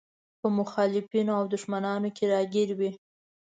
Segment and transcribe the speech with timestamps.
[0.39, 2.91] په مخالفينو او دښمنانو کې راګير وي.